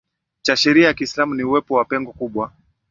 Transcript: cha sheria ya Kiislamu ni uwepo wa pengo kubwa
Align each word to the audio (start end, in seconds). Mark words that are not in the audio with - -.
cha 0.41 0.55
sheria 0.55 0.87
ya 0.87 0.93
Kiislamu 0.93 1.33
ni 1.35 1.43
uwepo 1.43 1.73
wa 1.75 1.85
pengo 1.85 2.11
kubwa 2.11 2.51